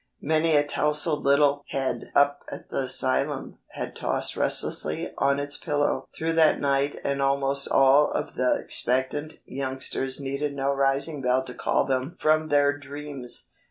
Many 0.23 0.55
a 0.55 0.63
tousled 0.65 1.25
little 1.25 1.63
head 1.69 2.11
up 2.15 2.41
at 2.51 2.69
the 2.71 2.79
asylum 2.85 3.59
had 3.73 3.95
tossed 3.95 4.35
restlessly 4.35 5.13
on 5.19 5.39
its 5.39 5.57
pillow 5.57 6.07
through 6.17 6.33
that 6.33 6.59
night 6.59 6.99
and 7.03 7.21
almost 7.21 7.67
all 7.69 8.09
of 8.09 8.33
the 8.33 8.55
expectant 8.55 9.37
youngsters 9.45 10.19
needed 10.19 10.55
no 10.55 10.73
rising 10.73 11.21
bell 11.21 11.43
to 11.43 11.53
call 11.53 11.85
them 11.85 12.17
from 12.19 12.47
their 12.49 12.75
dreams. 12.75 13.49